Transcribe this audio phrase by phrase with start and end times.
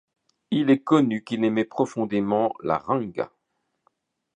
[0.49, 3.31] Il est connu qu'il aimait profondément le renga.